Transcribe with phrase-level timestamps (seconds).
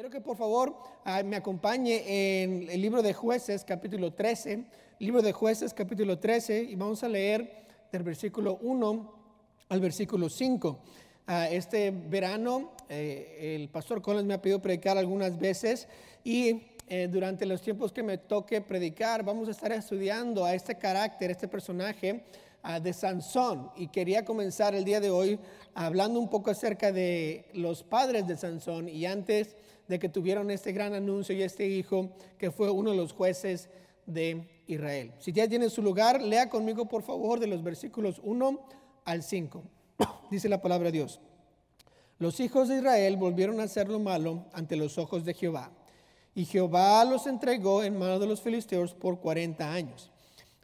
[0.00, 0.74] Quiero que por favor
[1.04, 4.64] ah, me acompañe en el libro de jueces capítulo 13,
[4.98, 9.14] libro de jueces capítulo 13 y vamos a leer del versículo 1
[9.68, 10.78] al versículo 5.
[11.26, 15.86] Ah, este verano eh, el pastor Collins me ha pedido predicar algunas veces
[16.24, 20.78] y eh, durante los tiempos que me toque predicar vamos a estar estudiando a este
[20.78, 22.24] carácter, este personaje
[22.82, 25.38] de Sansón y quería comenzar el día de hoy
[25.74, 29.56] hablando un poco acerca de los padres de Sansón y antes
[29.90, 33.68] de que tuvieron este gran anuncio y este hijo que fue uno de los jueces
[34.06, 35.12] de Israel.
[35.18, 38.60] Si ya tiene su lugar, lea conmigo por favor de los versículos 1
[39.04, 39.64] al 5.
[40.30, 41.18] Dice la palabra de Dios.
[42.20, 45.72] Los hijos de Israel volvieron a hacer lo malo ante los ojos de Jehová.
[46.36, 50.12] Y Jehová los entregó en manos de los filisteos por 40 años.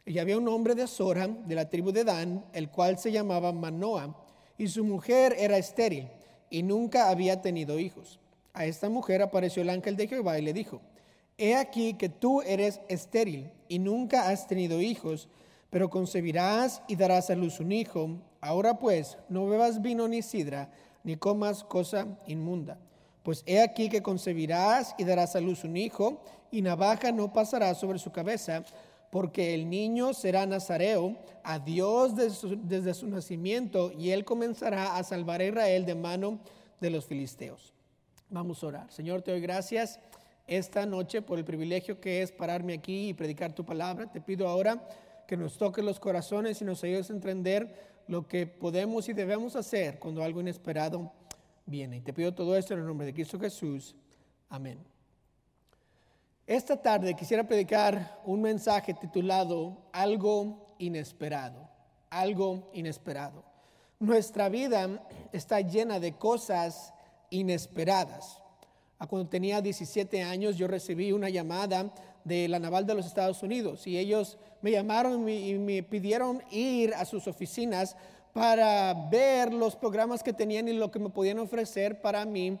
[0.05, 3.51] Y había un hombre de Sora, de la tribu de Dan, el cual se llamaba
[3.51, 4.15] Manoah,
[4.57, 6.07] y su mujer era estéril,
[6.49, 8.21] y nunca había tenido hijos.
[8.57, 10.81] A esta mujer apareció el ángel de Jehová y le dijo,
[11.37, 15.29] He aquí que tú eres estéril, y nunca has tenido hijos,
[15.69, 18.17] pero concebirás y darás a luz un hijo.
[18.41, 20.71] Ahora pues, no bebas vino ni sidra,
[21.03, 22.79] ni comas cosa inmunda.
[23.21, 27.75] Pues he aquí que concebirás y darás a luz un hijo, y navaja no pasará
[27.75, 28.63] sobre su cabeza,
[29.11, 35.41] porque el niño será nazareo a Dios desde su, nacimiento y él comenzará a salvar
[35.41, 36.39] a Israel de mano
[36.81, 37.76] de los filisteos.
[38.29, 38.91] Vamos a orar.
[38.91, 39.99] Señor, te doy gracias
[40.47, 44.11] esta noche por el privilegio que es pararme aquí y predicar tu palabra.
[44.11, 44.85] Te pido ahora
[45.27, 49.55] que nos toques los corazones y nos ayudes a entender lo que podemos y debemos
[49.55, 51.11] hacer cuando algo inesperado
[51.65, 51.97] viene.
[51.97, 53.95] Y te pido todo esto en el nombre de Cristo Jesús.
[54.49, 54.79] Amén.
[56.45, 61.69] Esta tarde quisiera predicar un mensaje titulado Algo inesperado,
[62.09, 63.43] algo inesperado.
[63.99, 66.93] Nuestra vida está llena de cosas
[67.29, 68.41] inesperadas.
[69.09, 73.85] Cuando tenía 17 años yo recibí una llamada de la Naval de los Estados Unidos
[73.85, 77.95] y ellos me llamaron y me pidieron ir a sus oficinas
[78.33, 82.59] para ver los programas que tenían y lo que me podían ofrecer para mi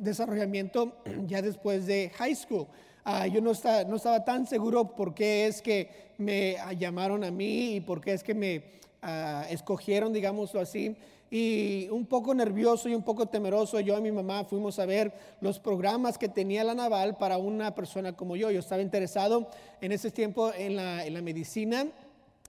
[0.00, 0.96] desarrollamiento
[1.26, 2.66] ya después de high school.
[3.04, 3.52] Ah, yo no,
[3.86, 8.12] no estaba tan seguro por qué es que me llamaron a mí y por qué
[8.12, 8.58] es que me
[9.02, 10.96] uh, escogieron, digámoslo así.
[11.30, 15.12] Y un poco nervioso y un poco temeroso, yo y mi mamá fuimos a ver
[15.40, 18.50] los programas que tenía la naval para una persona como yo.
[18.50, 19.50] Yo estaba interesado
[19.80, 21.86] en ese tiempo en la, en la medicina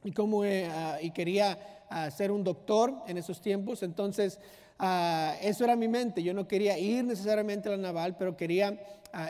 [0.04, 0.70] y, como, eh,
[1.02, 1.58] y quería
[2.16, 3.84] ser un doctor en esos tiempos.
[3.84, 4.40] Entonces,
[5.42, 6.24] eso era mi mente.
[6.24, 8.80] Yo no quería ir necesariamente a la naval, pero quería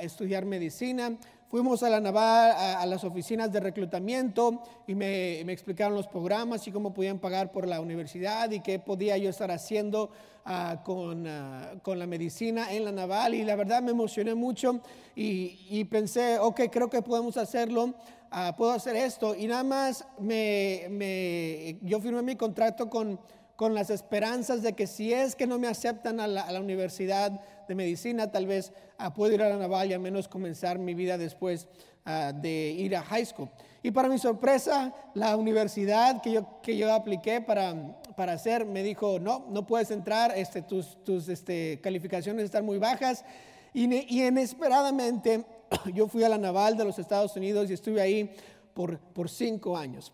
[0.01, 1.17] estudiar medicina.
[1.49, 6.71] Fuimos a la naval, a, las oficinas de reclutamiento y me, explicaron los programas y
[6.71, 10.11] cómo podían pagar por la universidad y qué podía yo estar haciendo
[10.45, 13.33] ah, con, ah, con, la medicina en la naval.
[13.33, 14.79] Y la verdad me emocioné mucho
[15.15, 17.95] y, pensé, ok, creo que podemos hacerlo.
[18.29, 23.19] Ah, puedo hacer esto y nada más me, me, yo firmé mi contrato con,
[23.59, 27.75] con las esperanzas de que si es que no me aceptan a la, universidad de
[27.75, 28.71] medicina, tal vez
[29.05, 31.67] uh, puedo ir a la naval y al menos comenzar mi vida después
[32.05, 33.49] ah, de ir a high school.
[33.83, 37.75] Y para mi sorpresa, la universidad que yo, que yo apliqué para,
[38.15, 42.77] para hacer me dijo, no, no puedes entrar, este, tus, tus este, calificaciones están muy
[42.77, 43.25] bajas.
[43.73, 45.43] Y, y, inesperadamente
[45.93, 48.33] yo fui a la naval de los Estados Unidos y estuve ahí
[48.73, 50.13] por, por cinco años.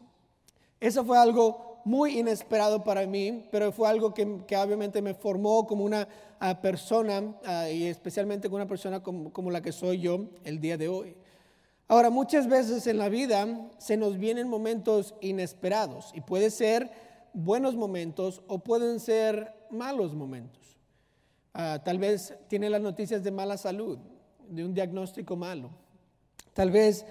[0.79, 5.85] Eso fue algo muy inesperado para mí, pero fue algo que, obviamente me formó como
[5.85, 6.07] una
[6.39, 10.59] ah, persona ah, y especialmente como una persona como, como la que soy yo el
[10.59, 11.15] día de hoy.
[11.87, 13.47] Ahora, muchas veces en la vida
[13.77, 16.89] se nos vienen momentos inesperados y puede ser
[17.33, 20.79] buenos momentos o pueden ser malos momentos.
[21.53, 23.99] Ah, tal vez tiene las noticias de mala salud,
[24.49, 25.69] de un diagnóstico malo.
[26.53, 27.05] Tal vez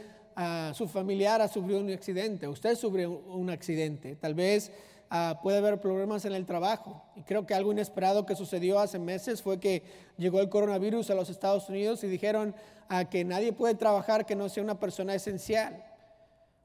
[0.75, 4.73] su familiar ha sufrido un accidente, usted sufrió un accidente, tal vez
[5.11, 7.03] uh, puede haber problemas en el trabajo.
[7.17, 9.83] Y creo que algo inesperado que sucedió hace meses fue que
[10.17, 12.55] llegó el coronavirus a los Estados Unidos y dijeron
[12.91, 15.85] uh, que nadie puede trabajar que no sea una persona esencial.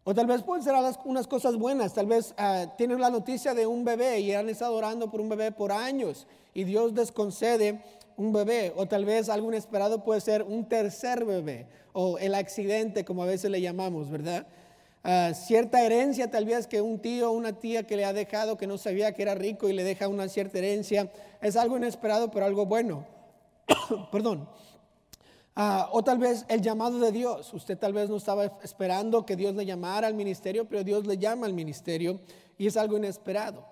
[0.04, 0.74] O tal vez pueden ser
[1.06, 4.76] unas cosas buenas, tal vez uh, tienen la noticia de un bebé y han estado
[4.76, 7.84] orando por un bebé por años y Dios les concede
[8.20, 13.06] un bebé, o tal vez algo inesperado puede ser un tercer bebé, o el accidente,
[13.06, 14.46] como a veces le llamamos, ¿verdad?
[15.04, 18.58] Ah, cierta herencia, tal vez que un tío o una tía que le ha dejado,
[18.58, 21.10] que no sabía que era rico y le deja una cierta herencia,
[21.42, 23.06] es algo inesperado, pero algo bueno.
[24.12, 24.50] Perdón.
[25.56, 27.54] Ah, o tal vez el llamado de Dios.
[27.54, 31.18] Usted tal vez no estaba esperando que Dios le llamara al ministerio, pero Dios le
[31.18, 32.20] llama al ministerio
[32.58, 33.66] y es algo inesperado.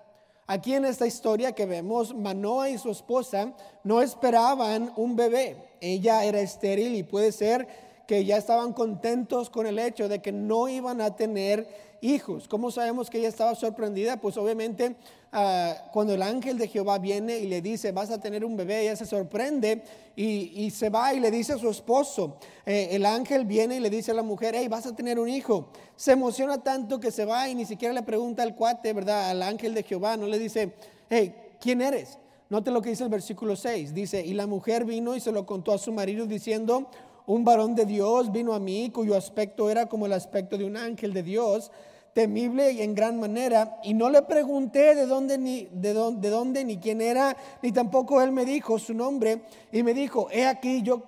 [0.50, 3.52] Aquí en esta historia que vemos, Manoa y su esposa
[3.84, 5.56] no esperaban un bebé.
[5.78, 7.68] Ella era estéril y puede ser
[8.08, 11.68] que ya estaban contentos con el hecho de que no iban a tener
[12.00, 12.48] hijos.
[12.48, 14.18] ¿Cómo sabemos que ella estaba sorprendida?
[14.18, 14.96] Pues obviamente
[15.30, 18.80] ah, cuando el ángel de Jehová viene y le dice, vas a tener un bebé,
[18.80, 19.82] ella se sorprende
[20.16, 23.90] y, se va y le dice a su esposo, eh, el ángel viene y le
[23.90, 25.68] dice a la mujer, hey, vas a tener un hijo.
[25.94, 29.28] Se emociona tanto que se va y ni siquiera le pregunta al cuate, ¿verdad?
[29.28, 30.72] Al ángel de Jehová, no le dice,
[31.10, 32.16] hey, ¿quién eres?
[32.48, 33.92] Note lo que dice el versículo 6.
[33.92, 36.88] Dice, y la mujer vino y se lo contó a su marido diciendo,
[37.28, 40.78] un varón de Dios vino a mí cuyo aspecto era como el aspecto de un
[40.78, 41.70] ángel de Dios,
[42.14, 46.30] temible y en gran manera, y no le pregunté de dónde ni de dónde, de
[46.34, 50.46] dónde ni quién era, ni tampoco él me dijo su nombre, y me dijo, "He
[50.46, 51.02] aquí yo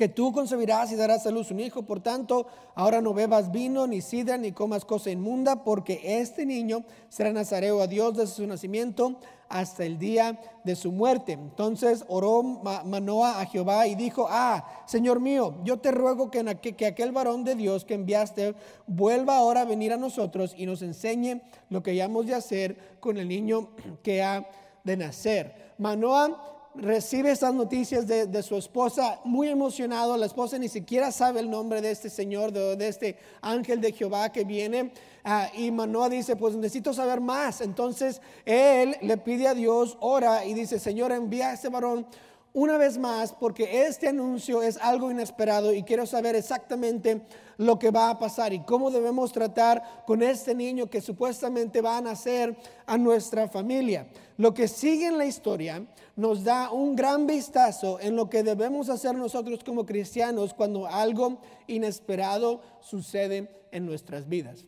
[0.00, 1.82] que tú concebirás y darás a luz un hijo.
[1.82, 6.84] Por tanto, ahora no bebas vino, ni sidra, ni comas cosa inmunda, porque este niño
[7.10, 9.20] será nazareo a Dios desde su nacimiento
[9.50, 11.32] hasta el día de su muerte.
[11.32, 16.86] Entonces oró Manoa a Jehová y dijo, ah, Señor mío, yo te ruego que, que
[16.86, 18.54] aquel varón de Dios que enviaste
[18.86, 23.18] vuelva ahora a venir a nosotros y nos enseñe lo que hayamos de hacer con
[23.18, 23.68] el niño
[24.02, 24.48] que ha
[24.82, 25.74] de nacer.
[25.76, 30.16] Manoa recibe estas noticias de, su esposa muy emocionado.
[30.16, 34.30] La esposa ni siquiera sabe el nombre de este Señor, de, este ángel de Jehová
[34.30, 34.92] que viene.
[35.24, 37.60] Ah, y Manoa dice, pues necesito saber más.
[37.60, 42.06] Entonces él le pide a Dios, ora y dice, Señor, envía a este varón
[42.52, 47.22] una vez más porque este anuncio es algo inesperado y quiero saber exactamente
[47.58, 51.98] lo que va a pasar y cómo debemos tratar con este niño que supuestamente va
[51.98, 52.56] a nacer
[52.86, 54.08] a nuestra familia.
[54.36, 55.86] Lo que sigue en la historia
[56.16, 61.38] nos da un gran vistazo en lo que debemos hacer nosotros como cristianos cuando algo
[61.66, 64.64] inesperado sucede en nuestras vidas.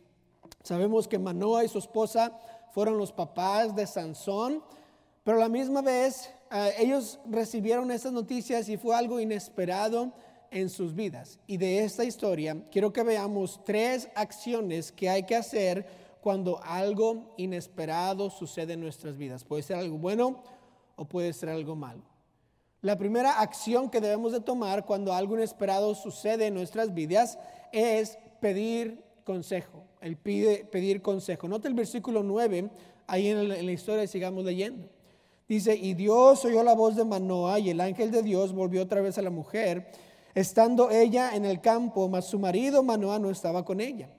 [0.63, 2.31] Sabemos que Manoa y su esposa
[2.71, 4.63] fueron los papás de Sansón,
[5.23, 10.13] pero a la misma vez Ah, ellos recibieron estas noticias y fue algo inesperado
[10.51, 11.39] en sus vidas.
[11.47, 15.83] Y de esta historia quiero que veamos tres acciones que hay que hacer
[16.21, 19.43] cuando algo inesperado sucede en nuestras vidas.
[19.43, 20.43] Puede ser algo bueno
[20.95, 22.03] o puede ser algo malo.
[22.81, 27.39] La primera acción que debemos de tomar cuando algo inesperado sucede en nuestras vidas
[27.71, 31.47] es pedir consejo, el pide, pedir consejo.
[31.47, 32.69] Nota el versículo 9
[33.07, 34.87] ahí en la, en la historia, sigamos leyendo.
[35.47, 39.01] Dice, y Dios oyó la voz de Manoa y el ángel de Dios volvió otra
[39.01, 39.91] vez a la mujer,
[40.33, 44.09] estando ella en el campo, mas su marido Manoa no estaba con ella.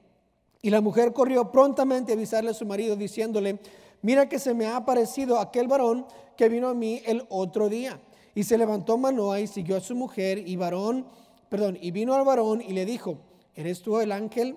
[0.60, 3.58] Y la mujer corrió prontamente a avisarle a su marido diciéndole,
[4.02, 6.06] mira que se me ha aparecido aquel varón
[6.36, 8.00] que vino a mí el otro día.
[8.34, 11.06] Y se levantó Manoa y siguió a su mujer y varón,
[11.48, 13.18] perdón, y vino al varón y le dijo,
[13.54, 14.56] ¿eres tú el ángel?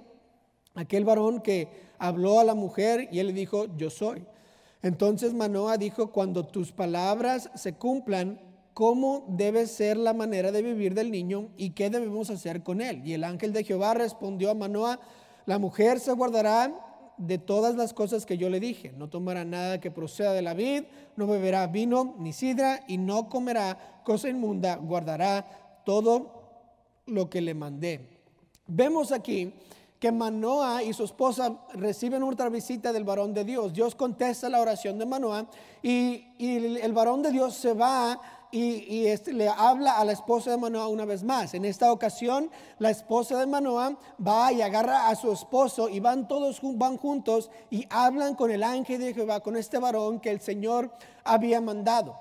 [0.75, 1.67] Aquel varón que
[1.97, 4.23] habló a la mujer y él le dijo, yo soy.
[4.81, 8.39] Entonces Manoa dijo, cuando tus palabras se cumplan,
[8.73, 13.01] ¿cómo debe ser la manera de vivir del niño y qué debemos hacer con él?
[13.05, 14.99] Y el ángel de Jehová respondió a Manoa,
[15.45, 16.71] la mujer se guardará
[17.17, 18.93] de todas las cosas que yo le dije.
[18.95, 20.83] No tomará nada que proceda de la vid,
[21.15, 27.53] no beberá vino ni sidra y no comerá cosa inmunda, guardará todo lo que le
[27.53, 28.07] mandé.
[28.67, 29.53] Vemos aquí
[29.99, 33.73] que Manoa y su esposa reciben otra visita del varón de Dios.
[33.73, 35.47] Dios contesta la oración de Manoa
[35.81, 38.19] y, el varón de Dios se va
[38.51, 41.53] y, le habla a la esposa de Manoa una vez más.
[41.55, 46.27] En esta ocasión, la esposa de Manoa va y agarra a su esposo y van
[46.27, 50.41] todos van juntos y hablan con el ángel de Jehová, con este varón que el
[50.41, 50.91] Señor
[51.23, 52.15] había mandado.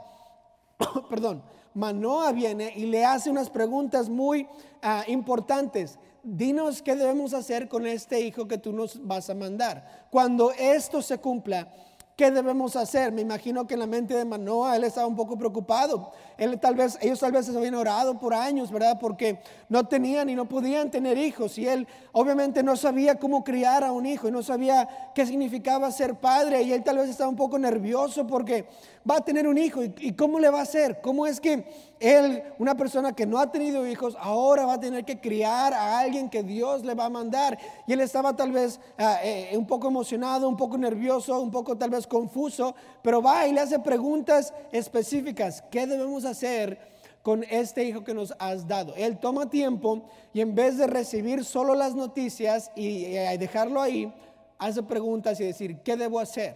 [1.10, 1.42] Perdón.
[1.74, 4.48] Manoa viene y le hace unas preguntas muy
[4.80, 10.06] ah, importantes dinos qué debemos hacer con este hijo que tú nos vas a mandar.
[10.10, 11.72] Cuando esto se cumpla,
[12.16, 13.12] ¿qué debemos hacer?
[13.12, 16.12] Me imagino que en la mente de Manoa él estaba un poco preocupado.
[16.38, 18.98] Él tal vez, ellos tal vez se habían orado por años, ¿verdad?
[18.98, 21.58] Porque no tenían y no podían tener hijos.
[21.58, 25.90] Y él obviamente no sabía cómo criar a un hijo y no sabía qué significaba
[25.90, 26.62] ser padre.
[26.62, 28.66] Y él tal vez estaba un poco nervioso porque
[29.08, 29.82] va a tener un hijo.
[29.84, 31.00] ¿Y, cómo le va a hacer?
[31.02, 31.64] ¿Cómo es que
[32.00, 35.98] él, una persona que no ha tenido hijos, ahora va a tener que criar a
[35.98, 37.58] alguien que Dios le va a mandar?
[37.86, 41.76] Y él estaba tal vez ah, eh, un poco emocionado, un poco nervioso, un poco
[41.76, 45.62] tal vez confuso, pero va y le hace preguntas específicas.
[45.70, 46.96] ¿Qué debemos hacer?
[47.22, 48.94] con este hijo que nos has dado.
[48.94, 53.02] Él toma tiempo y en vez de recibir solo las noticias y
[53.36, 54.14] dejarlo ahí,
[54.58, 56.54] hace preguntas y decir, ¿qué debo hacer?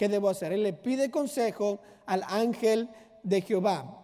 [0.00, 0.54] ¿qué debo hacer?
[0.54, 2.88] Él le pide consejo al ángel
[3.22, 4.02] de Jehová.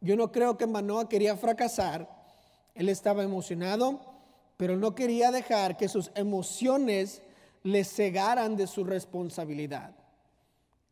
[0.00, 2.08] Yo no creo que Manoa quería fracasar.
[2.72, 3.98] Él estaba emocionado,
[4.56, 7.20] pero no quería dejar que sus emociones
[7.64, 9.90] le cegaran de su responsabilidad.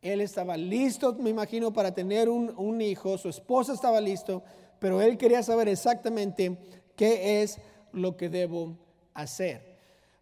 [0.03, 4.43] Él estaba listo, me imagino, para tener un, un hijo, su esposa estaba listo,
[4.79, 6.59] pero él quería saber exactamente
[6.97, 7.59] qué es
[7.93, 8.77] lo que debo
[9.15, 9.73] hacer.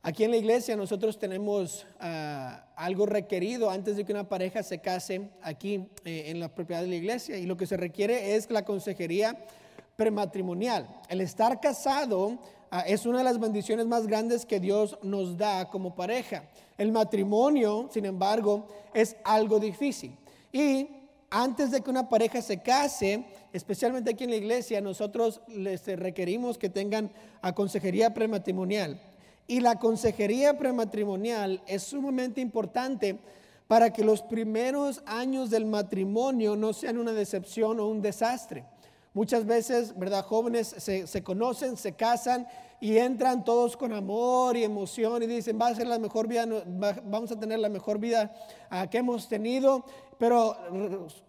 [0.03, 4.79] Aquí en la iglesia nosotros tenemos ah, algo requerido antes de que una pareja se
[4.81, 8.51] case aquí eh, en la propiedad de la iglesia y lo que se requiere es
[8.51, 9.37] la consejería
[9.97, 10.89] prematrimonial.
[11.11, 12.39] El estar casado
[12.87, 16.45] es una de las bendiciones más grandes que Dios nos da como pareja.
[16.79, 20.17] El matrimonio, sin embargo, es algo difícil.
[20.53, 20.89] Y
[21.31, 26.59] antes de que una pareja se case, especialmente aquí en la iglesia, nosotros les requerimos
[26.59, 27.11] que tengan
[27.43, 29.01] a consejería prematrimonial.
[29.47, 33.19] Y la consejería prematrimonial es sumamente importante
[33.67, 38.65] para que los primeros años del matrimonio no sean una decepción o un desastre.
[39.13, 40.25] Muchas veces, ¿verdad?
[40.25, 42.47] Jóvenes se, se, conocen, se casan
[42.81, 46.47] y entran todos con amor y emoción y dicen, va a ser la mejor vida,
[47.05, 48.33] vamos a tener la mejor vida
[48.71, 49.85] uh, que hemos tenido.
[50.17, 50.57] Pero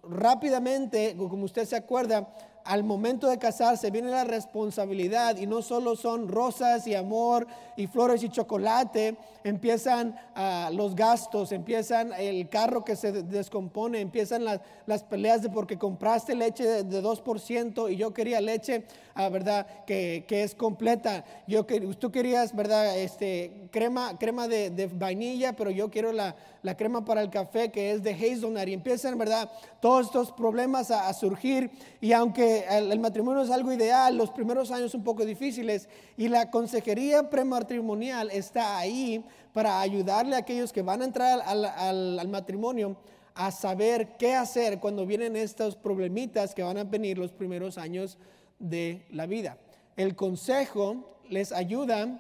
[0.04, 2.32] rápidamente, como usted se acuerda,
[2.64, 7.88] al momento de casarse viene la responsabilidad y no solo son rosas y amor y
[7.88, 15.04] flores y chocolate, empiezan uh, los gastos, empiezan el carro que se descompone, empiezan las,
[15.04, 19.66] peleas de porque compraste leche de, de 2% y yo quería leche, uh, ¿verdad?
[19.86, 21.26] Que, que, es completa.
[21.48, 22.98] Yo, que, tú querías, ¿verdad?
[22.98, 27.92] Este, crema, crema de vainilla, pero yo quiero la, la, crema para el café que
[27.92, 29.52] es de hazelnut y empiezan, ¿verdad?
[29.80, 34.94] Todos estos problemas a, surgir y aunque el, matrimonio es algo ideal, los primeros años
[34.94, 41.02] un poco difíciles y la consejería prematrimonial está ahí para ayudarle a aquellos que van
[41.02, 42.96] a entrar al, matrimonio
[43.34, 48.18] a saber qué hacer cuando vienen estos problemitas que van a venir los primeros años
[48.60, 49.58] de la vida.
[49.96, 52.20] El consejo les ayuda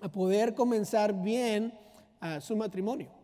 [0.00, 1.72] a poder comenzar bien
[2.20, 3.21] uh, su matrimonio.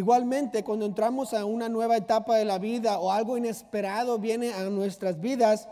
[0.00, 4.62] Igualmente, cuando entramos a una nueva etapa de la vida o algo inesperado viene a
[4.70, 5.68] nuestras vidas,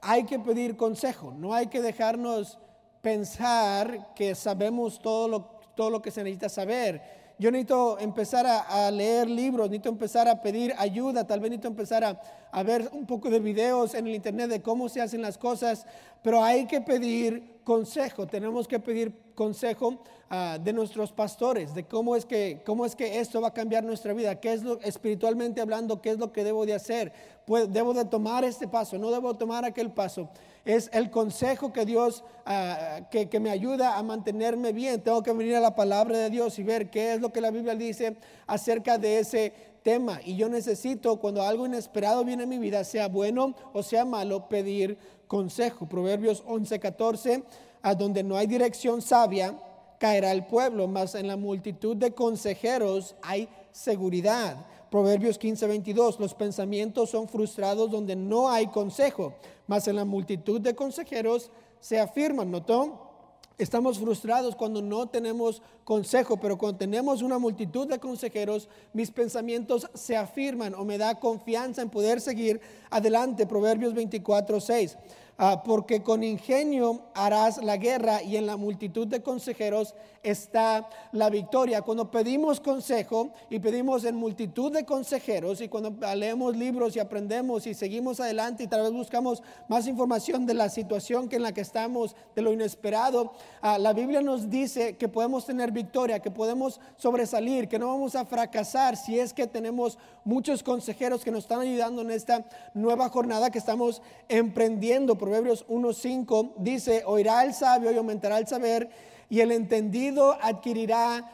[0.00, 2.56] hay que pedir consejo, no hay que dejarnos
[3.02, 5.40] pensar que sabemos todo lo,
[5.74, 7.02] todo lo que se necesita saber.
[7.36, 12.04] Yo necesito empezar a, leer libros, necesito empezar a pedir ayuda, tal vez necesito empezar
[12.04, 12.20] a,
[12.52, 15.84] a ver un poco de videos en el internet de cómo se hacen las cosas,
[16.22, 19.88] pero hay que pedir consejo, tenemos que pedir consejo
[20.30, 23.82] uh, de nuestros pastores, de cómo es, que, cómo es que esto va a cambiar
[23.82, 27.12] nuestra vida, qué es lo, espiritualmente hablando, qué es lo que debo de hacer,
[27.46, 30.28] pues, debo de tomar este paso, no debo tomar aquel paso
[30.64, 35.00] es el consejo que Dios, uh, que, que, me ayuda a mantenerme bien.
[35.02, 37.50] Tengo que venir a la palabra de Dios y ver qué es lo que la
[37.50, 38.16] Biblia dice
[38.46, 40.18] acerca de ese tema.
[40.24, 44.48] Y yo necesito, cuando algo inesperado viene a mi vida, sea bueno o sea malo,
[44.48, 44.98] pedir
[45.28, 45.86] consejo.
[45.86, 47.44] Proverbios 11, 14,
[47.82, 49.56] a donde no hay dirección sabia,
[50.00, 54.66] caerá el pueblo, mas en la multitud de consejeros hay seguridad.
[54.90, 59.34] Proverbios 15, 22, los pensamientos son frustrados donde no hay consejo,
[59.66, 61.50] mas en la multitud de consejeros
[61.80, 63.13] se afirman, ¿notó?
[63.56, 69.88] Estamos frustrados cuando no tenemos consejo, pero cuando tenemos una multitud de consejeros, mis pensamientos
[69.94, 73.46] se afirman o me da confianza en poder seguir adelante.
[73.46, 74.96] Proverbios 24, 6.
[75.36, 81.28] Uh, porque con ingenio harás la guerra y en la multitud de consejeros está la
[81.28, 81.82] victoria.
[81.82, 87.66] Cuando pedimos consejo y pedimos en multitud de consejeros y cuando leemos libros y aprendemos
[87.66, 91.52] y seguimos adelante y tal vez buscamos más información de la situación que en la
[91.52, 96.30] que estamos, de lo inesperado, uh, la Biblia nos dice que podemos tener victoria, que
[96.30, 101.42] podemos sobresalir, que no vamos a fracasar si es que tenemos muchos consejeros que nos
[101.42, 107.90] están ayudando en esta nueva jornada que estamos emprendiendo Proverbios 1.5 dice, oirá el sabio
[107.90, 108.90] y aumentará el saber,
[109.30, 111.24] y el entendido adquirirá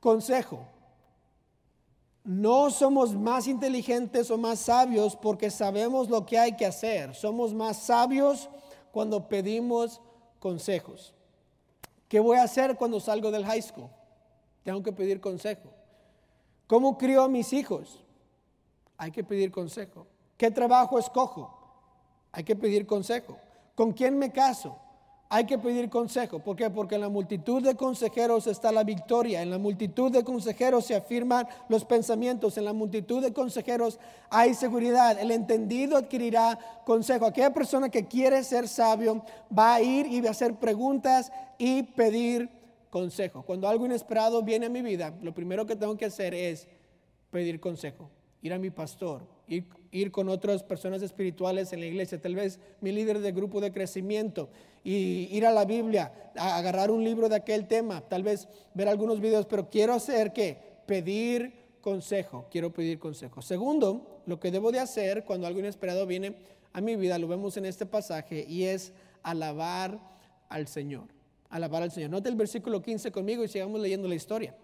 [0.00, 0.66] consejo.
[2.24, 7.14] No somos más inteligentes o más sabios porque sabemos lo que hay que hacer.
[7.14, 8.50] Somos más sabios
[8.90, 10.00] cuando pedimos
[10.40, 11.14] consejos.
[12.08, 13.88] ¿Qué voy a hacer cuando salgo del high school?
[14.64, 15.70] Tengo que pedir consejo.
[16.66, 18.02] ¿Cómo crío a mis hijos?
[18.96, 20.08] Hay que pedir consejo.
[20.36, 21.61] ¿Qué trabajo escojo?
[22.32, 23.38] Hay que pedir consejo.
[23.74, 24.78] ¿Con quién me caso?
[25.28, 26.40] Hay que pedir consejo.
[26.40, 26.68] ¿Por qué?
[26.68, 29.40] Porque en la multitud de consejeros está la victoria.
[29.40, 32.58] En la multitud de consejeros se afirman los pensamientos.
[32.58, 33.98] En la multitud de consejeros
[34.28, 35.18] hay seguridad.
[35.18, 37.24] El entendido adquirirá consejo.
[37.24, 39.24] Aquella persona que quiere ser sabio
[39.56, 42.50] va a ir y va a hacer preguntas y pedir
[42.90, 43.42] consejo.
[43.42, 46.68] Cuando algo inesperado viene a mi vida, lo primero que tengo que hacer es
[47.30, 48.10] pedir consejo.
[48.42, 49.22] Ir a mi pastor,
[49.90, 53.72] ir, con otras personas espirituales en la iglesia, tal vez mi líder de grupo de
[53.72, 54.48] crecimiento,
[54.84, 58.88] y ir a la Biblia, a agarrar un libro de aquel tema, tal vez ver
[58.88, 63.42] algunos videos, pero quiero hacer que pedir consejo, quiero pedir consejo.
[63.42, 66.36] Segundo, lo que debo de hacer cuando algo inesperado viene
[66.72, 68.92] a mi vida, lo vemos en este pasaje, y es
[69.22, 70.00] alabar
[70.48, 71.08] al Señor.
[71.50, 72.10] Alabar al Señor.
[72.10, 74.54] Note el versículo 15 conmigo y sigamos leyendo la historia.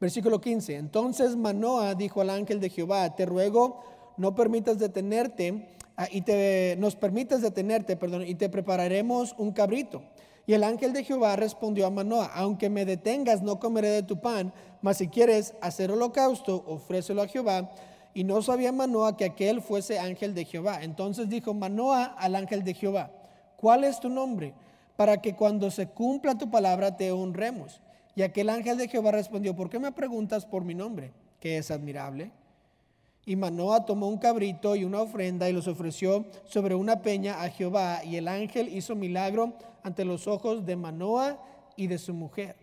[0.00, 0.76] Versículo 15.
[0.76, 3.80] Entonces Manoah dijo al ángel de Jehová, te ruego,
[4.16, 10.02] no permitas detenerte, ah, y te, nos permitas detenerte, perdón, y te prepararemos un cabrito.
[10.46, 14.20] Y el ángel de Jehová respondió a Manoah, aunque me detengas, no comeré de tu
[14.20, 17.70] pan, mas si quieres hacer holocausto, ofrécelo a Jehová.
[18.14, 20.82] Y no sabía Manoah que aquel fuese ángel de Jehová.
[20.82, 23.10] Entonces dijo Manoah al ángel de Jehová,
[23.56, 24.54] ¿cuál es tu nombre?
[24.96, 27.80] Para que cuando se cumpla tu palabra te honremos.
[28.16, 31.12] Y aquel ángel de Jehová respondió, ¿por qué me preguntas por mi nombre?
[31.38, 32.32] Que es admirable.
[33.26, 37.50] Y Manoah tomó un cabrito y una ofrenda y los ofreció sobre una peña a
[37.50, 38.02] Jehová.
[38.02, 41.38] Y el ángel hizo milagro ante los ojos de Manoah
[41.76, 42.56] y de su mujer.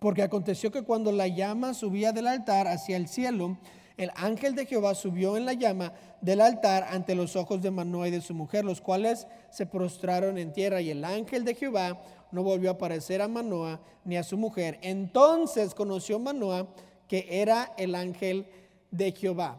[0.00, 3.56] Porque aconteció que cuando la llama subía del altar hacia el cielo,
[3.96, 8.08] el ángel de Jehová subió en la llama del altar ante los ojos de Manoah
[8.08, 10.80] y de su mujer, los cuales se prostraron en tierra.
[10.80, 12.00] Y el ángel de Jehová
[12.32, 14.78] no volvió a aparecer a Manoah ni a su mujer.
[14.82, 16.66] Entonces conoció Manoah
[17.06, 18.46] que era el ángel
[18.90, 19.56] de Jehová.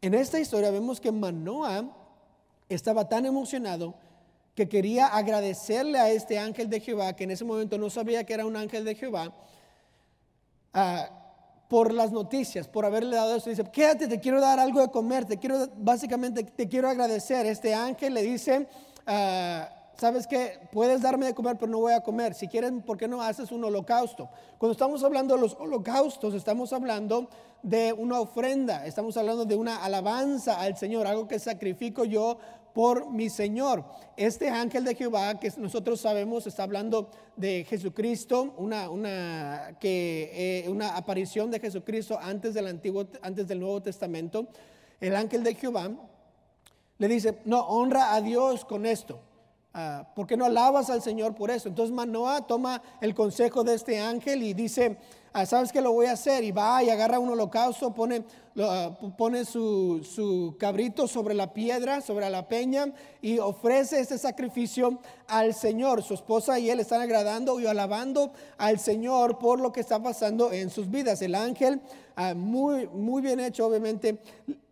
[0.00, 1.84] En esta historia vemos que Manoah
[2.68, 3.94] estaba tan emocionado
[4.54, 8.34] que quería agradecerle a este ángel de Jehová, que en ese momento no sabía que
[8.34, 9.32] era un ángel de Jehová,
[11.68, 13.50] por las noticias, por haberle dado eso.
[13.50, 17.46] Dice, quédate, te quiero dar algo de comer, te quiero, básicamente te quiero agradecer.
[17.46, 18.68] Este ángel le dice,
[19.06, 22.34] ah, sabes que puedes darme de comer, pero no voy a comer.
[22.34, 24.28] Si quieren, ¿por qué no haces un holocausto?
[24.58, 27.28] Cuando estamos hablando de los holocaustos, estamos hablando
[27.62, 32.38] de una ofrenda, estamos hablando de una alabanza al Señor, algo que sacrifico yo
[32.74, 33.84] por mi Señor.
[34.16, 40.68] Este ángel de Jehová que nosotros sabemos está hablando de Jesucristo, una, una, que, eh,
[40.68, 44.48] una aparición de Jesucristo antes del, Antiguo, antes del Nuevo Testamento.
[45.00, 45.90] El ángel de Jehová
[46.98, 49.20] le dice, no, honra a Dios con esto.
[49.74, 51.68] Uh, ¿Por qué no alabas al Señor por eso?
[51.68, 54.98] Entonces Manoah toma el consejo de este ángel y dice,
[55.36, 56.44] Ah, ¿sabes qué lo voy a hacer?
[56.44, 58.22] Y va y agarra un holocausto, pone,
[58.60, 65.00] ah, pone su, su, cabrito sobre la piedra, sobre la peña y ofrece este sacrificio
[65.26, 66.04] al Señor.
[66.04, 70.52] Su esposa y él están agradando y alabando al Señor por lo que está pasando
[70.52, 71.20] en sus vidas.
[71.20, 71.80] El ángel,
[72.14, 74.20] ah, muy, muy bien hecho, obviamente,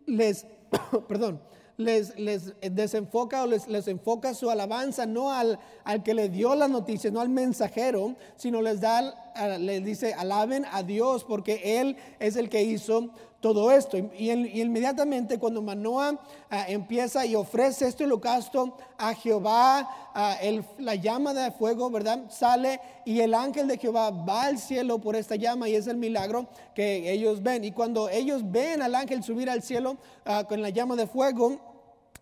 [0.05, 0.45] les,
[1.09, 1.41] perdón,
[1.77, 6.55] les, les desenfoca o les, les, enfoca su alabanza no al, al, que le dio
[6.55, 9.22] las noticias, no al mensajero, sino les da,
[9.59, 13.11] les dice, alaben a Dios porque Él es el que hizo
[13.43, 13.97] todo esto.
[13.97, 16.17] Y, inmediatamente cuando Manoah
[16.49, 20.37] ah, empieza y ofrece este holocausto a Jehová, ah,
[20.77, 22.23] la llama de fuego, ¿verdad?
[22.29, 25.97] Sale y el ángel de Jehová va al cielo por esta llama y es el
[25.97, 27.65] milagro que ellos ven.
[27.65, 31.59] Y cuando ellos ven al ángel subir al cielo ah, con la llama de fuego,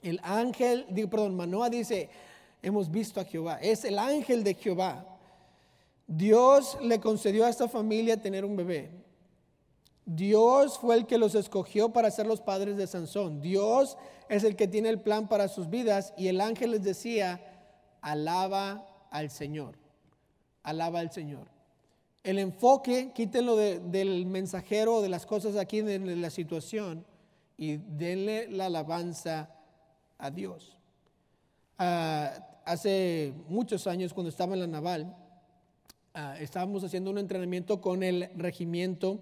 [0.01, 2.09] el ángel, perdón, Manoah dice,
[2.63, 3.59] hemos visto a Jehová.
[3.61, 5.10] Es el ángel de Jehová.
[6.13, 8.91] Dios le concedió a esta familia tener un bebé.
[10.05, 13.39] Dios fue el que los escogió para ser los padres de Sansón.
[13.39, 13.97] Dios
[14.27, 17.39] es el que tiene el plan para sus vidas y el ángel les decía,
[18.01, 19.75] alaba al Señor,
[20.63, 21.47] alaba al Señor.
[22.23, 27.05] El enfoque, quítenlo del mensajero, de las cosas aquí, de, la situación
[27.55, 29.49] y denle la alabanza
[30.17, 30.77] a Dios.
[31.77, 32.33] Ah,
[32.65, 35.15] hace muchos años, cuando estaba en la naval,
[36.13, 39.21] ah, estábamos haciendo un entrenamiento con el regimiento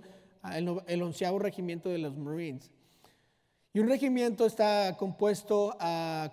[0.88, 2.72] el, onceavo regimiento de los Marines.
[3.74, 5.78] Y un regimiento está compuesto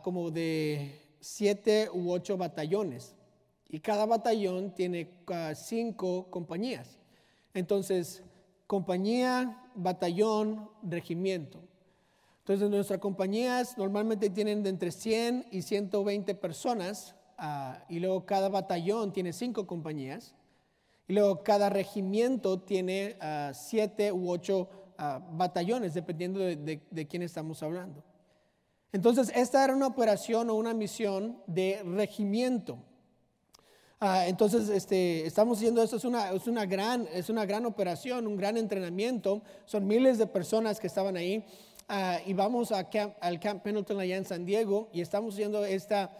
[0.02, 3.14] como de siete u ocho batallones.
[3.68, 5.10] Y cada batallón tiene
[5.54, 6.98] cinco compañías.
[7.52, 8.22] Entonces,
[8.66, 11.60] compañía, batallón, regimiento.
[12.38, 17.16] Entonces, nuestras compañías normalmente tienen de entre 100 y 120 personas.
[17.36, 20.34] Ah, y luego cada batallón tiene cinco compañías.
[21.08, 27.62] Y luego cada regimiento tiene ah, siete u ocho ah, batallones, dependiendo de, quién estamos
[27.62, 28.02] hablando.
[28.92, 32.78] Entonces, esta era una operación o una misión de regimiento.
[34.00, 38.26] Ah, entonces, este, estamos diciendo esto es una, es, una gran, es una gran operación,
[38.26, 39.42] un gran entrenamiento.
[39.64, 41.44] Son miles de personas que estaban ahí.
[42.26, 42.88] y vamos a
[43.20, 46.10] al Camp Pendleton allá en San Diego y estamos haciendo esta,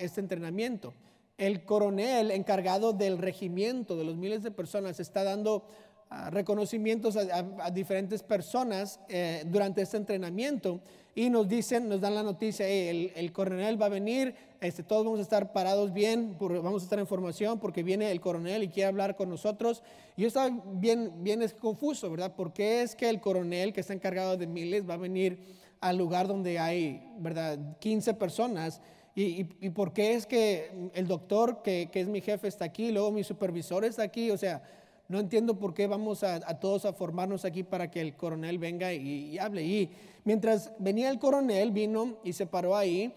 [0.00, 0.94] este entrenamiento
[1.38, 5.64] el coronel encargado del regimiento de los miles de personas está dando
[6.10, 10.80] ah, reconocimientos a, diferentes personas eh, durante este entrenamiento
[11.14, 15.04] y nos dicen, nos dan la noticia, el, el, coronel va a venir, este, todos
[15.04, 18.68] vamos a estar parados bien, vamos a estar en formación porque viene el coronel y
[18.68, 19.82] quiere hablar con nosotros.
[20.16, 22.34] Y yo estaba bien, bien confuso, ¿verdad?
[22.36, 25.40] Porque es que el coronel que está encargado de miles va a venir
[25.80, 27.58] al lugar donde hay, ¿verdad?
[27.80, 28.80] 15 personas.
[29.18, 32.92] ¿Y, y, por qué es que el doctor, que, que, es mi jefe, está aquí,
[32.92, 34.30] luego mi supervisor está aquí?
[34.30, 34.62] O sea,
[35.08, 38.94] no entiendo por qué vamos a, todos a formarnos aquí para que el coronel venga
[38.94, 39.64] y, y, hable.
[39.64, 39.90] Y
[40.22, 43.12] mientras venía el coronel, vino y se paró ahí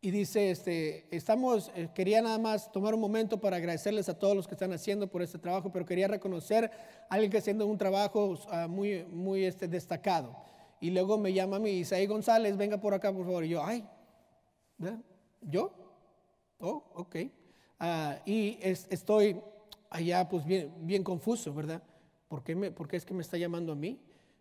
[0.00, 4.36] y dice, este, estamos, eh, quería nada más tomar un momento para agradecerles a todos
[4.36, 6.70] los que están haciendo por este trabajo, pero quería reconocer
[7.10, 10.36] a alguien que está haciendo un trabajo uh, muy, muy este, destacado.
[10.80, 13.44] Y luego me llama a mí, Isaí González, venga por acá, por favor.
[13.44, 13.84] Y yo, ay,
[15.42, 15.72] ¿yo?
[16.58, 17.16] Oh, ok.
[17.80, 17.84] Uh,
[18.26, 19.40] y es, estoy
[19.90, 21.82] allá pues bien, bien confuso, ¿verdad?
[22.28, 24.00] ¿Por qué, me, ¿Por qué es que me está llamando a mí?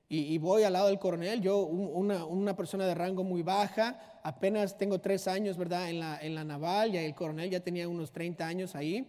[0.09, 4.77] Y, voy al lado del coronel, yo una, una, persona de rango muy baja, apenas
[4.77, 5.89] tengo tres años, ¿verdad?
[5.89, 9.05] En la, en la naval, y el coronel ya tenía unos 30 años ahí,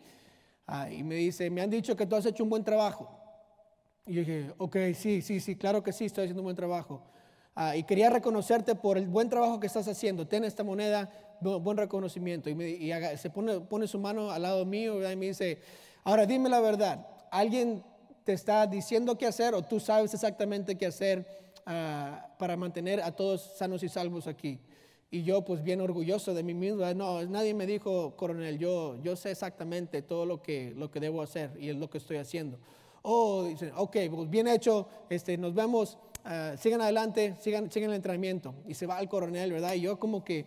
[0.67, 3.09] ah, y me dice, me han dicho que tú has hecho un buen trabajo.
[4.07, 7.01] Y yo dije, ok, sí, sí, sí, claro que sí, estoy haciendo un buen trabajo.
[7.61, 11.77] Ah, y quería reconocerte por el buen trabajo que estás haciendo, ten esta moneda, buen
[11.77, 12.49] reconocimiento.
[12.49, 15.59] Y, me, y se pone, pone su mano al lado mío y me dice,
[16.05, 17.83] ahora dime la verdad, ¿alguien
[18.23, 21.27] te está diciendo qué hacer o tú sabes exactamente qué hacer
[21.66, 24.61] ah, para mantener a todos sanos y salvos aquí.
[25.11, 29.16] Y yo pues bien orgulloso de mí mismo, no, nadie me dijo, coronel, yo, yo
[29.16, 32.61] sé exactamente todo lo que, lo que debo hacer y es lo que estoy haciendo.
[33.03, 35.97] Oh, dicen, ok, pues bien hecho, este, nos vemos,
[36.29, 38.55] uh, sigan adelante, sigan, sigan el entrenamiento.
[38.67, 39.75] Y se va el coronel, ¿verdad?
[39.75, 40.47] Y yo como que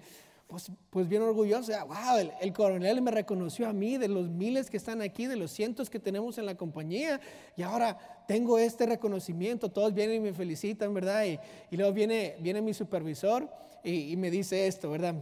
[0.51, 4.75] pues, pues, bien orgulloso, wow, el, coronel me reconoció a mí de los miles que
[4.75, 7.21] están aquí, de los cientos que tenemos en la compañía,
[7.55, 11.23] y ahora tengo este reconocimiento, todos vienen y me felicitan, ¿verdad?
[11.23, 13.49] Y, luego viene, viene mi supervisor
[13.81, 15.15] y, me dice esto, ¿verdad?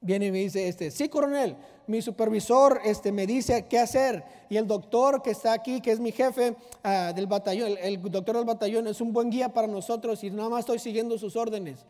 [0.00, 1.56] Viene y me dice, este, sí, coronel,
[1.86, 6.00] mi supervisor este, me dice qué hacer, y el doctor que está aquí, que es
[6.00, 9.66] mi jefe ah, del batallón, el, el doctor del batallón es un buen guía para
[9.66, 11.86] nosotros y nada más estoy siguiendo sus órdenes.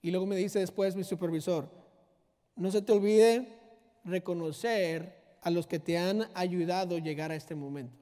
[0.00, 1.68] Y luego me dice después mi supervisor,
[2.56, 3.58] no se te olvide
[4.04, 7.96] reconocer a los que te han ayudado a llegar a este momento.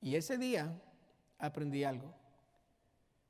[0.00, 0.72] Y ese día
[1.38, 2.12] aprendí algo,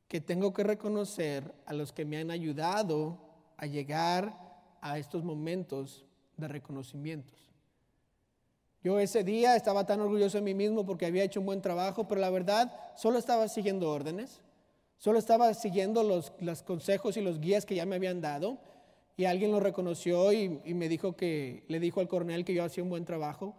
[0.09, 3.19] que tengo que reconocer a los que me han ayudado
[3.57, 4.37] a llegar
[4.81, 6.05] a estos momentos
[6.37, 7.45] de reconocimientos.
[8.83, 12.07] Yo ese día estaba tan orgulloso de mí mismo porque había hecho un buen trabajo,
[12.07, 14.43] pero la verdad solo estaba siguiendo órdenes.
[14.99, 18.59] Solo estaba siguiendo los, consejos y los guías que ya me habían dado
[19.17, 22.83] y alguien lo reconoció y, me dijo que le dijo al coronel que yo hacía
[22.83, 23.55] un buen trabajo.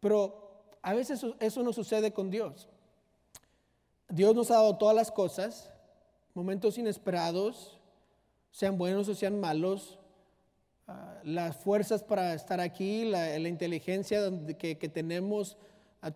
[0.00, 2.68] Pero a veces eso, no sucede con Dios.
[4.08, 5.70] Dios nos ha dado todas las cosas,
[6.34, 7.80] momentos inesperados,
[8.54, 9.98] sean buenos o sean malos,
[10.86, 14.20] ah, las fuerzas para estar aquí, la, inteligencia
[14.56, 15.56] que, que tenemos,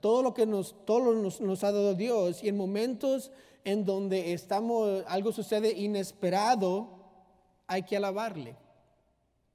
[0.00, 2.44] todo lo que nos, todo nos, nos, ha dado Dios.
[2.44, 3.32] Y en momentos
[3.64, 6.88] en donde estamos, algo sucede inesperado,
[7.66, 8.54] hay que alabarle.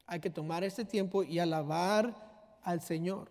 [0.05, 3.29] Hay que tomar este tiempo y alabar al Señor.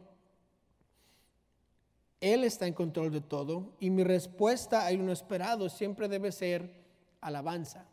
[2.22, 6.72] Él está en control de todo y mi respuesta a lo inesperado siempre debe ser
[7.20, 7.91] alabanza.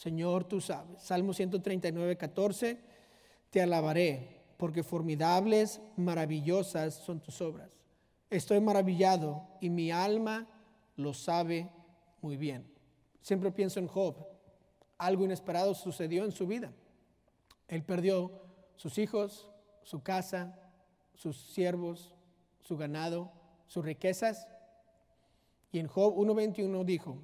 [0.00, 1.02] Señor, tú sabes.
[1.02, 2.80] Salmo 139, 14.
[3.50, 7.68] Te alabaré porque formidables, maravillosas son tus obras.
[8.30, 10.48] Estoy maravillado y mi alma
[10.96, 11.70] lo sabe
[12.22, 12.66] muy bien.
[13.20, 14.16] Siempre pienso en Job.
[14.96, 16.72] Algo inesperado sucedió en su vida.
[17.68, 18.32] Él perdió
[18.76, 19.50] sus hijos,
[19.82, 20.58] su casa,
[21.12, 22.14] sus siervos,
[22.60, 23.30] su ganado,
[23.66, 24.48] sus riquezas.
[25.70, 27.18] Y en Job 1.21 dijo,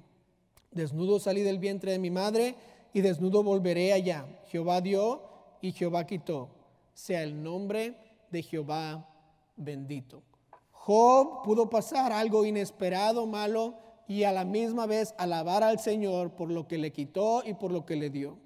[0.71, 2.55] desnudo salí del vientre de mi madre
[2.93, 4.25] y desnudo volveré allá.
[4.47, 5.21] Jehová dio
[5.61, 6.49] y Jehová quitó.
[6.93, 7.95] Sea el nombre
[8.31, 9.07] de Jehová
[9.55, 10.23] bendito.
[10.71, 13.75] Job pudo pasar algo inesperado, malo,
[14.07, 17.71] y a la misma vez alabar al Señor por lo que le quitó y por
[17.71, 18.37] lo que le dio.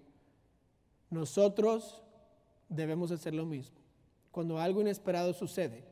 [1.12, 2.02] Nosotros
[2.68, 3.78] debemos hacer lo mismo.
[4.32, 5.84] Cuando algo inesperado sucede,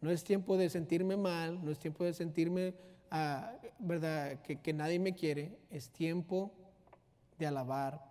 [0.00, 2.72] no es tiempo de sentirme mal, no es tiempo de sentirme,
[3.78, 6.52] ¿verdad?, que, nadie me quiere, es tiempo
[7.38, 8.04] de alabar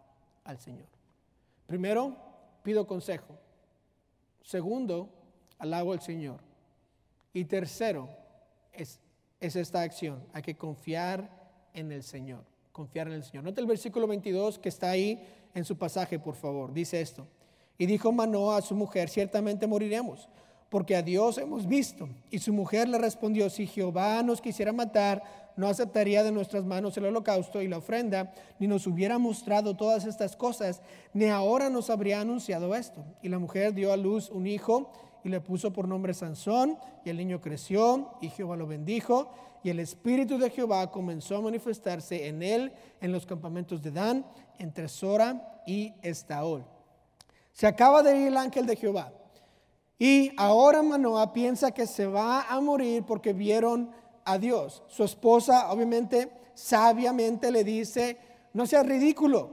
[0.43, 0.87] al Señor.
[1.65, 2.15] Primero,
[2.63, 3.37] pido consejo.
[4.41, 5.09] Segundo,
[5.59, 6.39] alabo al Señor.
[7.33, 8.09] Y tercero,
[8.71, 8.99] es
[9.39, 10.23] es esta acción.
[10.33, 11.29] Hay que confiar
[11.73, 12.43] en el Señor.
[12.71, 13.43] Confiar en el Señor.
[13.43, 16.73] Nota el versículo 22 que está ahí en su pasaje, por favor.
[16.73, 17.27] Dice esto.
[17.77, 20.27] Y dijo Manoa a su mujer, ciertamente moriremos,
[20.69, 22.09] porque a Dios hemos visto.
[22.29, 25.23] Y su mujer le respondió, si Jehová nos quisiera matar,
[25.55, 30.05] no aceptaría de nuestras manos el holocausto y la ofrenda, ni nos hubiera mostrado todas
[30.05, 30.81] estas cosas,
[31.13, 33.03] ni ahora nos habría anunciado esto.
[33.21, 34.91] Y la mujer dio a luz un hijo
[35.23, 39.31] y le puso por nombre Sansón, y el niño creció, y Jehová lo bendijo,
[39.63, 44.25] y el espíritu de Jehová comenzó a manifestarse en él en los campamentos de Dan,
[44.59, 46.63] entre Sora y Estaol.
[47.51, 49.11] Se acaba de ir el ángel de Jehová.
[49.99, 53.91] Y ahora Manoah piensa que se va a morir porque vieron
[54.25, 54.83] a Dios.
[54.87, 58.17] Su esposa obviamente sabiamente le dice,
[58.53, 59.51] no seas ridículo.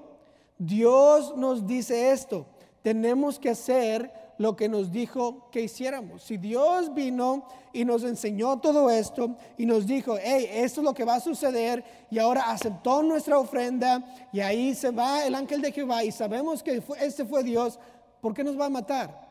[0.59, 2.47] Dios nos dice esto.
[2.83, 6.23] Tenemos que hacer lo que nos dijo que hiciéramos.
[6.23, 10.95] Si Dios vino y nos enseñó todo esto y nos dijo, hey, esto es lo
[10.95, 15.63] que va a suceder y ahora aceptó nuestra ofrenda y ahí se va el ángel
[15.63, 17.79] de Jehová y sabemos que este fue Dios,
[18.21, 19.24] ¿por qué nos va a matar?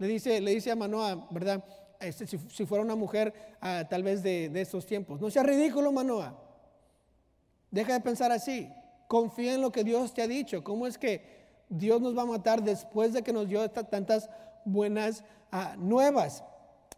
[0.00, 1.62] Le dice, le dice a Manoa, ¿verdad?
[2.00, 5.20] Este, si, fuera una mujer ah, tal vez de, de estos tiempos.
[5.20, 6.42] No sea ridículo, Manoa.
[7.70, 8.66] Deja de pensar así.
[9.08, 10.64] Confía en lo que Dios te ha dicho.
[10.64, 11.22] ¿Cómo es que
[11.68, 14.30] Dios nos va a matar después de que nos dio tantas
[14.64, 16.44] buenas ah, nuevas?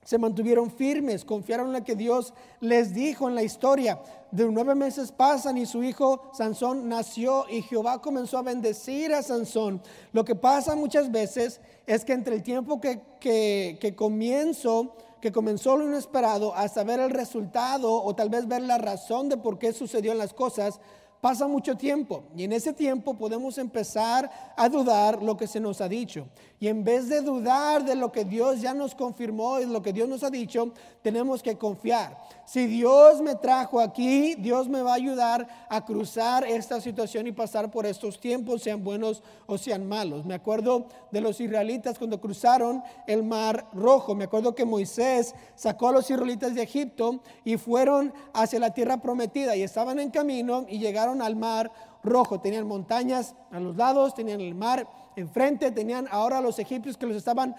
[0.04, 4.00] Se mantuvieron firmes, confiaron en lo que Dios les dijo en la historia.
[4.30, 9.22] De nueve meses pasan y su hijo Sansón nació y Jehová comenzó a bendecir a
[9.22, 9.80] Sansón.
[10.12, 15.30] Lo que pasa muchas veces es que entre el tiempo que, que, que comienzo, que
[15.30, 19.58] comenzó lo inesperado, hasta ver el resultado o tal vez ver la razón de por
[19.58, 20.80] qué sucedió las cosas,
[21.22, 25.80] pasa mucho tiempo y en ese tiempo podemos empezar a dudar lo que se nos
[25.80, 26.26] ha dicho.
[26.58, 29.92] Y en vez de dudar de lo que Dios ya nos confirmó y lo que
[29.92, 32.18] Dios nos ha dicho, tenemos que confiar.
[32.44, 37.32] Si Dios me trajo aquí, Dios me va a ayudar a cruzar esta situación y
[37.32, 40.24] pasar por estos tiempos, sean buenos o sean malos.
[40.24, 44.14] Me acuerdo de los israelitas cuando cruzaron el mar rojo.
[44.14, 48.98] Me acuerdo que Moisés sacó a los israelitas de Egipto y fueron hacia la tierra
[49.02, 51.70] prometida y estaban en camino y llegaron al mar
[52.02, 52.40] rojo.
[52.40, 57.06] Tenían montañas a los lados, tenían el mar enfrente, tenían ahora a los egipcios que
[57.06, 57.54] los estaban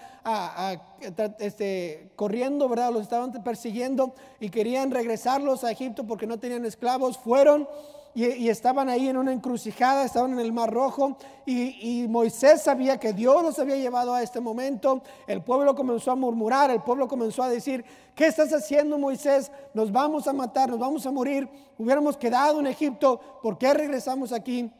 [1.38, 2.92] este, corriendo, ¿verdad?
[2.92, 7.18] Los estaban persiguiendo y querían regresarlos a Egipto porque no tenían esclavos.
[7.18, 7.68] Fueron
[8.16, 13.12] y, estaban ahí en una encrucijada, estaban en el Mar Rojo y, Moisés sabía que
[13.12, 15.02] Dios los había llevado a este momento.
[15.26, 19.50] El pueblo comenzó a murmurar, el pueblo comenzó a decir, ¿qué estás haciendo Moisés?
[19.74, 21.48] Nos vamos a matar, nos vamos a morir.
[21.76, 24.70] Hubiéramos quedado en Egipto, ¿por qué regresamos aquí?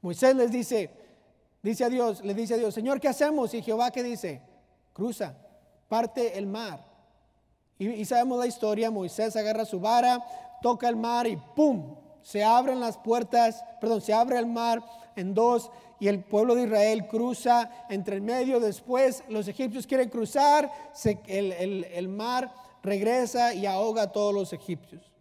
[0.00, 0.90] Moisés les dice,
[1.62, 3.54] dice a Dios, le dice a Dios, Señor, ¿qué hacemos?
[3.54, 4.42] Y Jehová, ¿qué dice?
[4.92, 5.36] Cruza,
[5.88, 6.84] parte el mar.
[7.78, 10.20] Y sabemos la historia, Moisés agarra su vara,
[10.60, 12.01] toca el mar y ¡pum!
[12.22, 14.82] Se abren las puertas, perdón, se abre el mar
[15.16, 18.60] en dos y el pueblo de Israel cruza entre el medio.
[18.60, 20.70] Después los egipcios quieren cruzar,
[21.26, 25.12] el, mar regresa y ahoga a todos los egipcios.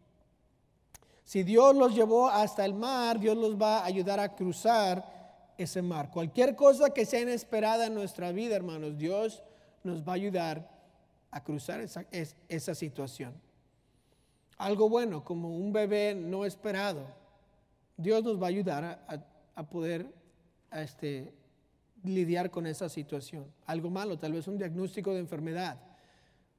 [1.23, 5.05] Si Dios los llevó hasta el mar, Dios los va a ayudar a cruzar
[5.57, 6.09] ese mar.
[6.11, 9.43] Cualquier cosa que sea inesperada en nuestra vida, hermanos, Dios
[9.83, 10.69] nos va a ayudar
[11.29, 12.05] a cruzar esa,
[12.49, 13.33] esa situación
[14.61, 17.07] algo bueno, como un bebé no esperado,
[17.97, 19.03] Dios nos va a ayudar
[19.55, 20.05] a, poder
[20.71, 21.33] este,
[22.03, 23.45] lidiar con esa situación.
[23.65, 25.79] Algo malo, tal vez un diagnóstico de enfermedad.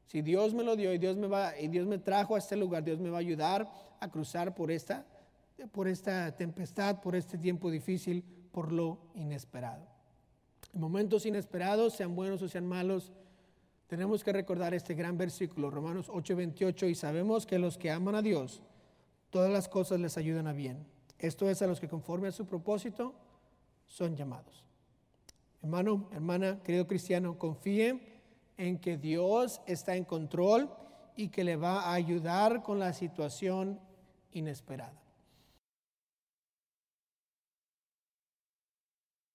[0.06, 2.56] Si Dios me lo dio y Dios me, va, y Dios me trajo a este
[2.56, 5.06] lugar, Dios me va a ayudar a cruzar por esta,
[5.70, 9.86] por esta tempestad, por este tiempo difícil, por lo inesperado.
[10.74, 13.12] En momentos inesperados, sean buenos o sean malos,
[13.92, 18.22] tenemos que recordar este gran versículo, Romanos 8:28, y sabemos que los que aman a
[18.22, 18.62] Dios,
[19.28, 20.86] todas las cosas les ayudan a bien.
[21.18, 23.14] Esto es a los que conforme a su propósito
[23.86, 24.64] son llamados.
[25.60, 28.00] Hermano, hermana, querido cristiano, confíe
[28.56, 30.70] en que Dios está en control
[31.14, 33.78] y que le va a ayudar con la situación
[34.32, 35.01] inesperada.